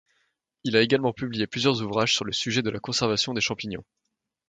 Il 0.63 0.75
a 0.75 0.81
également 0.81 1.13
publié 1.13 1.45
plusieurs 1.45 1.83
ouvrages 1.83 2.15
sur 2.15 2.25
le 2.25 2.31
sujet 2.31 2.63
de 2.63 2.71
la 2.71 2.79
conservation 2.79 3.35
des 3.35 3.41
champignons. 3.41 3.83